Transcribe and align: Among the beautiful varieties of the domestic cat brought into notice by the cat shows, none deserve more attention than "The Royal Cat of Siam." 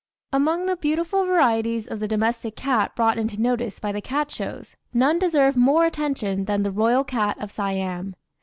Among 0.33 0.65
the 0.65 0.75
beautiful 0.77 1.25
varieties 1.25 1.85
of 1.85 1.99
the 1.99 2.07
domestic 2.07 2.55
cat 2.55 2.95
brought 2.95 3.19
into 3.19 3.39
notice 3.39 3.79
by 3.79 3.91
the 3.91 4.01
cat 4.01 4.31
shows, 4.31 4.75
none 4.91 5.19
deserve 5.19 5.55
more 5.55 5.85
attention 5.85 6.45
than 6.45 6.63
"The 6.63 6.71
Royal 6.71 7.03
Cat 7.03 7.37
of 7.39 7.51
Siam." 7.51 8.15